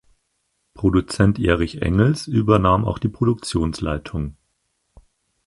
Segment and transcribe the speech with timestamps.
[0.73, 4.35] Produzent Erich Engels übernahm auch die Produktionsleitung.